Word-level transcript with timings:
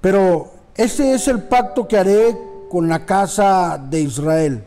Pero 0.00 0.50
este 0.76 1.14
es 1.14 1.28
el 1.28 1.42
pacto 1.42 1.86
que 1.86 1.98
haré 1.98 2.36
con 2.70 2.88
la 2.88 3.04
casa 3.04 3.78
de 3.90 4.00
Israel. 4.00 4.64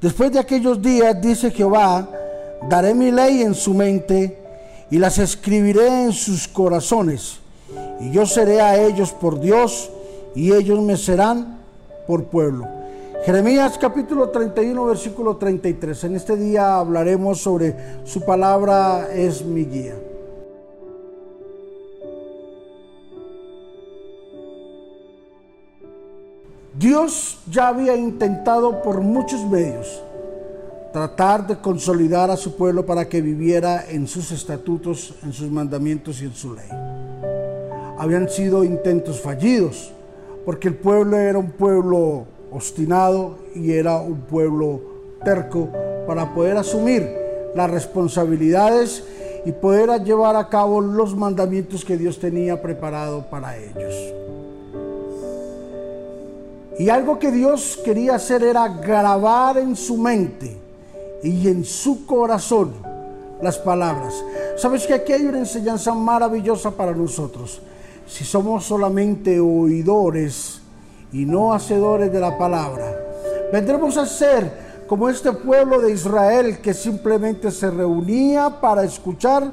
Después 0.00 0.32
de 0.32 0.38
aquellos 0.38 0.80
días, 0.80 1.20
dice 1.20 1.50
Jehová, 1.50 2.08
daré 2.68 2.94
mi 2.94 3.10
ley 3.10 3.42
en 3.42 3.54
su 3.54 3.74
mente 3.74 4.38
y 4.90 4.98
las 4.98 5.18
escribiré 5.18 6.04
en 6.04 6.12
sus 6.12 6.46
corazones. 6.48 7.38
Y 8.00 8.10
yo 8.10 8.24
seré 8.26 8.60
a 8.60 8.80
ellos 8.80 9.12
por 9.12 9.40
Dios 9.40 9.90
y 10.34 10.52
ellos 10.52 10.80
me 10.80 10.96
serán 10.96 11.58
por 12.06 12.24
pueblo. 12.24 12.68
Jeremías 13.24 13.76
capítulo 13.78 14.28
31, 14.28 14.84
versículo 14.84 15.36
33. 15.36 16.04
En 16.04 16.14
este 16.14 16.36
día 16.36 16.78
hablaremos 16.78 17.40
sobre 17.40 17.74
su 18.04 18.20
palabra 18.24 19.08
es 19.12 19.44
mi 19.44 19.64
guía. 19.64 19.94
Dios 26.78 27.38
ya 27.50 27.68
había 27.68 27.96
intentado 27.96 28.82
por 28.82 29.00
muchos 29.00 29.42
medios 29.46 30.02
tratar 30.92 31.46
de 31.46 31.58
consolidar 31.58 32.30
a 32.30 32.36
su 32.36 32.54
pueblo 32.54 32.84
para 32.84 33.08
que 33.08 33.22
viviera 33.22 33.84
en 33.88 34.06
sus 34.06 34.30
estatutos, 34.30 35.14
en 35.22 35.32
sus 35.32 35.50
mandamientos 35.50 36.20
y 36.20 36.26
en 36.26 36.34
su 36.34 36.54
ley. 36.54 36.68
Habían 37.98 38.28
sido 38.28 38.62
intentos 38.62 39.20
fallidos, 39.20 39.92
porque 40.44 40.68
el 40.68 40.74
pueblo 40.74 41.16
era 41.18 41.38
un 41.38 41.50
pueblo 41.50 42.26
obstinado 42.50 43.38
y 43.54 43.72
era 43.72 43.96
un 43.96 44.20
pueblo 44.22 44.80
terco 45.24 45.68
para 46.06 46.34
poder 46.34 46.58
asumir 46.58 47.08
las 47.54 47.70
responsabilidades 47.70 49.02
y 49.46 49.52
poder 49.52 50.02
llevar 50.02 50.36
a 50.36 50.48
cabo 50.50 50.80
los 50.82 51.16
mandamientos 51.16 51.84
que 51.84 51.96
Dios 51.96 52.18
tenía 52.18 52.60
preparado 52.60 53.30
para 53.30 53.56
ellos. 53.56 53.94
Y 56.78 56.90
algo 56.90 57.18
que 57.18 57.32
Dios 57.32 57.78
quería 57.82 58.16
hacer 58.16 58.42
era 58.42 58.68
grabar 58.68 59.56
en 59.56 59.74
su 59.76 59.96
mente 59.96 60.56
y 61.22 61.48
en 61.48 61.64
su 61.64 62.04
corazón 62.04 62.74
las 63.40 63.56
palabras. 63.58 64.22
Sabes 64.56 64.86
que 64.86 64.94
aquí 64.94 65.12
hay 65.12 65.24
una 65.24 65.38
enseñanza 65.38 65.94
maravillosa 65.94 66.70
para 66.70 66.92
nosotros. 66.92 67.60
Si 68.06 68.24
somos 68.24 68.64
solamente 68.64 69.40
oidores 69.40 70.60
y 71.12 71.24
no 71.24 71.52
hacedores 71.52 72.12
de 72.12 72.20
la 72.20 72.36
palabra, 72.36 72.94
vendremos 73.52 73.96
a 73.96 74.06
ser 74.06 74.66
como 74.86 75.08
este 75.08 75.32
pueblo 75.32 75.80
de 75.80 75.92
Israel 75.92 76.58
que 76.58 76.74
simplemente 76.74 77.50
se 77.50 77.70
reunía 77.70 78.60
para 78.60 78.84
escuchar, 78.84 79.50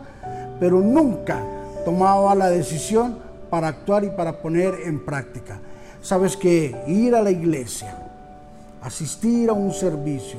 pero 0.59 0.79
nunca 0.79 1.41
tomaba 1.85 2.35
la 2.35 2.49
decisión 2.49 3.17
para 3.49 3.69
actuar 3.69 4.03
y 4.03 4.09
para 4.09 4.41
poner 4.41 4.75
en 4.85 5.03
práctica. 5.03 5.59
Sabes 6.03 6.35
que 6.35 6.75
ir 6.85 7.15
a 7.15 7.21
la 7.21 7.31
iglesia, 7.31 7.97
asistir 8.81 9.49
a 9.49 9.53
un 9.53 9.71
servicio, 9.71 10.37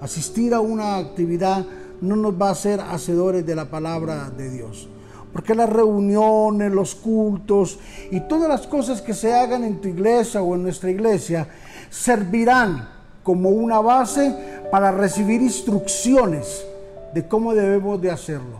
asistir 0.00 0.52
a 0.52 0.60
una 0.60 0.96
actividad 0.96 1.64
no 2.00 2.16
nos 2.16 2.34
va 2.34 2.48
a 2.48 2.52
hacer 2.52 2.80
hacedores 2.80 3.46
de 3.46 3.54
la 3.54 3.66
palabra 3.66 4.28
de 4.36 4.50
Dios. 4.50 4.88
Porque 5.32 5.54
las 5.54 5.70
reuniones, 5.70 6.72
los 6.72 6.96
cultos 6.96 7.78
y 8.10 8.20
todas 8.22 8.48
las 8.48 8.66
cosas 8.66 9.00
que 9.00 9.14
se 9.14 9.32
hagan 9.32 9.62
en 9.62 9.80
tu 9.80 9.86
iglesia 9.86 10.42
o 10.42 10.56
en 10.56 10.64
nuestra 10.64 10.90
iglesia 10.90 11.46
servirán 11.90 12.88
como 13.22 13.50
una 13.50 13.78
base 13.80 14.34
para 14.72 14.90
recibir 14.90 15.40
instrucciones 15.40 16.66
de 17.14 17.28
cómo 17.28 17.54
debemos 17.54 18.02
de 18.02 18.10
hacerlo. 18.10 18.58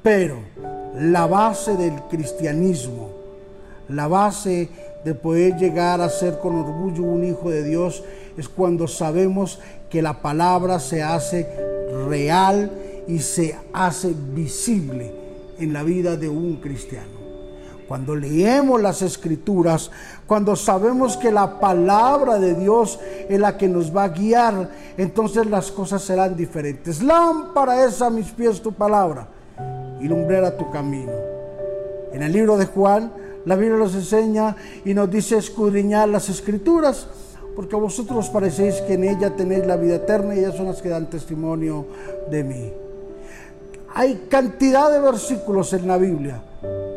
Pero 0.00 0.38
la 0.96 1.26
base 1.26 1.76
del 1.76 1.94
cristianismo, 2.08 3.10
la 3.88 4.06
base 4.06 4.68
de 5.04 5.14
poder 5.14 5.56
llegar 5.56 6.00
a 6.00 6.08
ser 6.08 6.38
con 6.38 6.56
orgullo 6.56 7.04
un 7.04 7.24
hijo 7.24 7.50
de 7.50 7.64
Dios 7.64 8.04
es 8.36 8.48
cuando 8.48 8.86
sabemos 8.86 9.58
que 9.88 10.02
la 10.02 10.20
palabra 10.20 10.78
se 10.78 11.02
hace 11.02 11.48
real 12.08 12.70
y 13.06 13.18
se 13.18 13.56
hace 13.72 14.14
visible 14.34 15.12
en 15.58 15.72
la 15.72 15.82
vida 15.82 16.16
de 16.16 16.28
un 16.28 16.56
cristiano. 16.56 17.20
Cuando 17.88 18.14
leemos 18.14 18.80
las 18.80 19.02
escrituras, 19.02 19.90
cuando 20.26 20.54
sabemos 20.54 21.16
que 21.16 21.32
la 21.32 21.58
palabra 21.58 22.38
de 22.38 22.54
Dios 22.54 23.00
es 23.28 23.40
la 23.40 23.56
que 23.56 23.68
nos 23.68 23.94
va 23.94 24.04
a 24.04 24.08
guiar, 24.10 24.70
entonces 24.96 25.44
las 25.46 25.72
cosas 25.72 26.00
serán 26.02 26.36
diferentes. 26.36 27.02
Lámpara 27.02 27.84
es 27.84 28.00
a 28.00 28.08
mis 28.08 28.30
pies 28.30 28.62
tu 28.62 28.72
palabra 28.72 29.26
y 30.00 30.06
lumbrera 30.06 30.56
tu 30.56 30.70
camino. 30.70 31.10
En 32.12 32.22
el 32.22 32.32
libro 32.32 32.56
de 32.56 32.66
Juan, 32.66 33.12
la 33.44 33.56
Biblia 33.56 33.78
nos 33.78 33.94
enseña 33.94 34.56
y 34.84 34.94
nos 34.94 35.10
dice 35.10 35.36
escudriñar 35.36 36.08
las 36.08 36.28
escrituras, 36.28 37.06
porque 37.56 37.76
vosotros 37.76 38.28
parecéis 38.28 38.76
que 38.82 38.94
en 38.94 39.04
ella 39.04 39.34
tenéis 39.34 39.66
la 39.66 39.76
vida 39.76 39.96
eterna 39.96 40.34
y 40.34 40.40
ellas 40.40 40.56
son 40.56 40.66
las 40.66 40.80
que 40.80 40.88
dan 40.88 41.10
testimonio 41.10 41.86
de 42.30 42.44
mí. 42.44 42.72
Hay 43.94 44.26
cantidad 44.28 44.90
de 44.90 45.00
versículos 45.00 45.72
en 45.72 45.86
la 45.86 45.96
Biblia 45.96 46.42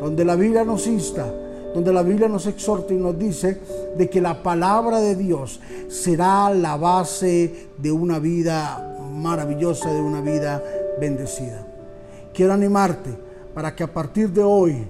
donde 0.00 0.22
la 0.22 0.36
Biblia 0.36 0.64
nos 0.64 0.86
insta, 0.86 1.24
donde 1.72 1.90
la 1.90 2.02
Biblia 2.02 2.28
nos 2.28 2.46
exhorta 2.46 2.92
y 2.92 2.98
nos 2.98 3.18
dice 3.18 3.58
de 3.96 4.10
que 4.10 4.20
la 4.20 4.42
palabra 4.42 5.00
de 5.00 5.16
Dios 5.16 5.60
será 5.88 6.50
la 6.50 6.76
base 6.76 7.70
de 7.78 7.90
una 7.90 8.18
vida 8.18 8.98
maravillosa, 9.10 9.90
de 9.90 10.02
una 10.02 10.20
vida 10.20 10.62
bendecida. 11.00 11.66
Quiero 12.34 12.52
animarte 12.52 13.10
para 13.54 13.74
que 13.74 13.82
a 13.82 13.92
partir 13.92 14.30
de 14.30 14.42
hoy 14.42 14.86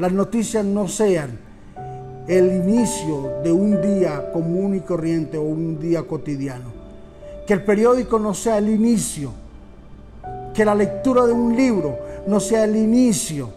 las 0.00 0.12
noticias 0.12 0.64
no 0.64 0.88
sean 0.88 1.38
el 2.26 2.46
inicio 2.46 3.34
de 3.44 3.52
un 3.52 3.82
día 3.82 4.32
común 4.32 4.74
y 4.74 4.80
corriente 4.80 5.36
o 5.36 5.42
un 5.42 5.78
día 5.78 6.04
cotidiano. 6.04 6.72
Que 7.46 7.52
el 7.52 7.64
periódico 7.64 8.18
no 8.18 8.32
sea 8.32 8.56
el 8.56 8.70
inicio. 8.70 9.30
Que 10.54 10.64
la 10.64 10.74
lectura 10.74 11.26
de 11.26 11.34
un 11.34 11.54
libro 11.54 11.98
no 12.26 12.40
sea 12.40 12.64
el 12.64 12.76
inicio 12.76 13.50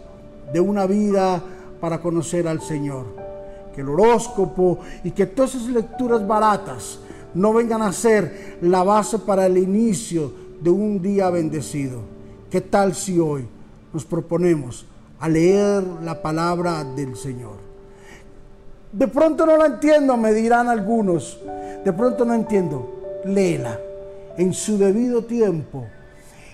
de 0.52 0.60
una 0.60 0.84
vida 0.86 1.42
para 1.80 2.02
conocer 2.02 2.46
al 2.46 2.60
Señor. 2.60 3.06
Que 3.74 3.80
el 3.80 3.88
horóscopo 3.88 4.80
y 5.02 5.12
que 5.12 5.24
todas 5.24 5.54
esas 5.54 5.68
lecturas 5.68 6.26
baratas 6.26 6.98
no 7.32 7.54
vengan 7.54 7.80
a 7.80 7.90
ser 7.90 8.58
la 8.60 8.82
base 8.82 9.18
para 9.18 9.46
el 9.46 9.56
inicio 9.56 10.30
de 10.60 10.68
un 10.68 11.00
día 11.00 11.30
bendecido. 11.30 12.00
¿Qué 12.50 12.60
tal 12.60 12.94
si 12.94 13.18
hoy 13.18 13.46
nos 13.94 14.04
proponemos 14.04 14.84
a 15.20 15.28
leer 15.28 15.82
la 16.02 16.20
palabra 16.20 16.84
del 16.84 17.16
Señor. 17.16 17.56
De 18.92 19.08
pronto 19.08 19.44
no 19.44 19.56
la 19.56 19.66
entiendo, 19.66 20.16
me 20.16 20.32
dirán 20.32 20.68
algunos. 20.68 21.40
De 21.84 21.92
pronto 21.92 22.24
no 22.24 22.34
entiendo. 22.34 23.22
Léela 23.24 23.78
en 24.36 24.52
su 24.52 24.78
debido 24.78 25.24
tiempo. 25.24 25.86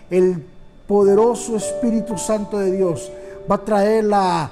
El 0.08 0.44
poderoso 0.86 1.56
Espíritu 1.56 2.16
Santo 2.18 2.58
de 2.58 2.72
Dios 2.72 3.12
va 3.50 3.56
a 3.56 3.64
traer 3.64 4.04
la 4.04 4.50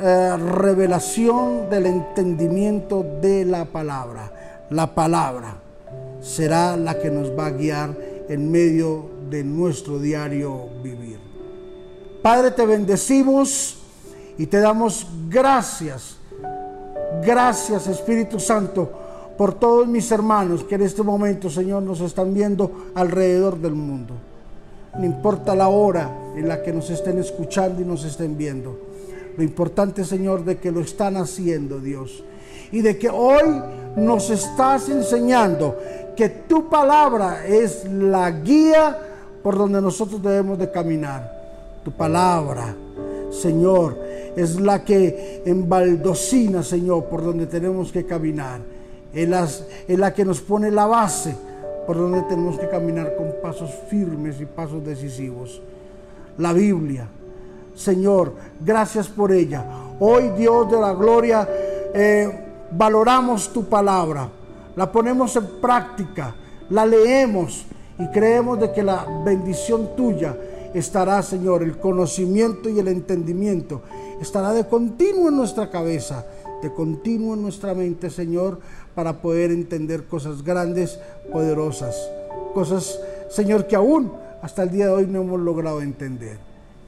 eh, 0.00 0.36
revelación 0.36 1.68
del 1.70 1.86
entendimiento 1.86 3.04
de 3.20 3.44
la 3.44 3.64
palabra. 3.64 4.32
La 4.70 4.94
palabra 4.94 5.56
será 6.20 6.76
la 6.76 6.98
que 6.98 7.10
nos 7.10 7.36
va 7.36 7.46
a 7.46 7.50
guiar 7.50 7.96
en 8.28 8.50
medio 8.50 9.10
de 9.28 9.42
nuestro 9.42 9.98
diario 9.98 10.68
vivir. 10.82 11.31
Padre, 12.22 12.52
te 12.52 12.64
bendecimos 12.64 13.78
y 14.38 14.46
te 14.46 14.60
damos 14.60 15.08
gracias. 15.28 16.18
Gracias, 17.24 17.88
Espíritu 17.88 18.38
Santo, 18.38 18.88
por 19.36 19.54
todos 19.54 19.88
mis 19.88 20.08
hermanos 20.12 20.62
que 20.62 20.76
en 20.76 20.82
este 20.82 21.02
momento, 21.02 21.50
Señor, 21.50 21.82
nos 21.82 22.00
están 22.00 22.32
viendo 22.32 22.90
alrededor 22.94 23.58
del 23.58 23.74
mundo. 23.74 24.14
No 24.96 25.04
importa 25.04 25.56
la 25.56 25.66
hora 25.68 26.10
en 26.36 26.46
la 26.46 26.62
que 26.62 26.72
nos 26.72 26.90
estén 26.90 27.18
escuchando 27.18 27.82
y 27.82 27.84
nos 27.84 28.04
estén 28.04 28.38
viendo. 28.38 28.78
Lo 29.36 29.42
importante, 29.42 30.04
Señor, 30.04 30.44
de 30.44 30.58
que 30.58 30.70
lo 30.70 30.80
están 30.80 31.16
haciendo, 31.16 31.80
Dios. 31.80 32.22
Y 32.70 32.82
de 32.82 32.98
que 32.98 33.10
hoy 33.10 33.62
nos 33.96 34.30
estás 34.30 34.88
enseñando 34.88 35.76
que 36.16 36.28
tu 36.28 36.68
palabra 36.68 37.44
es 37.44 37.84
la 37.84 38.30
guía 38.30 38.96
por 39.42 39.58
donde 39.58 39.82
nosotros 39.82 40.22
debemos 40.22 40.56
de 40.56 40.70
caminar. 40.70 41.41
Tu 41.84 41.90
palabra, 41.90 42.74
Señor, 43.30 43.98
es 44.36 44.60
la 44.60 44.84
que 44.84 45.42
embaldocina, 45.44 46.62
Señor, 46.62 47.06
por 47.06 47.24
donde 47.24 47.46
tenemos 47.46 47.90
que 47.90 48.04
caminar. 48.04 48.60
Es 49.12 49.98
la, 49.98 50.14
que 50.14 50.24
nos 50.24 50.40
pone 50.40 50.70
la 50.70 50.86
base 50.86 51.34
por 51.86 51.96
donde 51.96 52.22
tenemos 52.22 52.58
que 52.58 52.68
caminar 52.68 53.14
con 53.16 53.34
pasos 53.42 53.70
firmes 53.88 54.40
y 54.40 54.46
pasos 54.46 54.84
decisivos. 54.84 55.60
La 56.38 56.52
Biblia, 56.52 57.08
Señor, 57.74 58.32
gracias 58.64 59.08
por 59.08 59.32
ella. 59.32 59.64
Hoy, 60.00 60.30
Dios 60.30 60.70
de 60.70 60.80
la 60.80 60.94
gloria, 60.94 61.46
eh, 61.92 62.30
valoramos 62.70 63.52
tu 63.52 63.64
palabra, 63.64 64.28
la 64.76 64.90
ponemos 64.90 65.36
en 65.36 65.46
práctica, 65.60 66.34
la 66.70 66.86
leemos 66.86 67.66
y 67.98 68.06
creemos 68.08 68.60
de 68.60 68.72
que 68.72 68.82
la 68.82 69.04
bendición 69.24 69.90
tuya 69.94 70.34
estará, 70.74 71.22
Señor, 71.22 71.62
el 71.62 71.78
conocimiento 71.78 72.68
y 72.68 72.78
el 72.78 72.88
entendimiento 72.88 73.82
estará 74.20 74.52
de 74.52 74.66
continuo 74.66 75.28
en 75.28 75.36
nuestra 75.36 75.68
cabeza, 75.70 76.24
de 76.62 76.72
continuo 76.72 77.34
en 77.34 77.42
nuestra 77.42 77.74
mente, 77.74 78.08
Señor, 78.08 78.60
para 78.94 79.20
poder 79.20 79.50
entender 79.50 80.04
cosas 80.04 80.42
grandes, 80.42 80.98
poderosas, 81.32 82.08
cosas, 82.54 83.00
Señor, 83.28 83.66
que 83.66 83.76
aún 83.76 84.12
hasta 84.40 84.62
el 84.62 84.70
día 84.70 84.86
de 84.86 84.92
hoy 84.92 85.06
no 85.06 85.22
hemos 85.22 85.40
logrado 85.40 85.82
entender. 85.82 86.38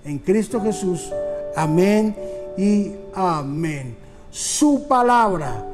En 0.04 0.18
Cristo 0.18 0.60
Jesús, 0.60 1.10
amén 1.56 2.16
y 2.56 2.92
amén. 3.14 3.96
Su 4.30 4.86
palabra, 4.86 5.64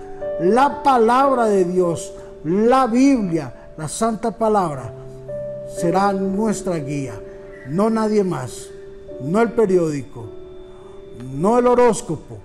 la 0.40 0.82
palabra 0.82 1.46
de 1.46 1.64
Dios, 1.64 2.12
la 2.44 2.86
Biblia, 2.86 3.72
la 3.76 3.88
santa 3.88 4.30
palabra, 4.30 4.92
será 5.76 6.12
nuestra 6.12 6.76
guía, 6.76 7.14
no 7.68 7.90
nadie 7.90 8.24
más, 8.24 8.68
no 9.22 9.40
el 9.40 9.52
periódico, 9.52 10.26
no 11.34 11.58
el 11.58 11.66
horóscopo, 11.66 12.38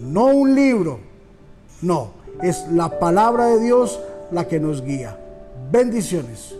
no 0.00 0.26
un 0.26 0.54
libro, 0.54 1.00
no, 1.80 2.10
es 2.42 2.66
la 2.70 2.98
palabra 2.98 3.46
de 3.46 3.60
Dios 3.60 4.00
la 4.30 4.48
que 4.48 4.60
nos 4.60 4.82
guía. 4.82 5.18
Bendiciones. 5.70 6.54